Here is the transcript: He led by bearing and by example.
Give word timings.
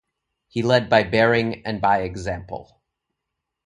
He 0.47 0.63
led 0.63 0.89
by 0.89 1.03
bearing 1.03 1.63
and 1.63 1.79
by 1.79 1.99
example. 2.01 2.81